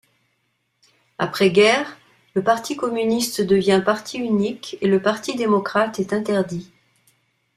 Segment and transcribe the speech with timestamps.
[1.19, 1.95] Après-guerre,
[2.33, 6.71] le Parti communiste devient parti unique et le Parti démocrate est interdit.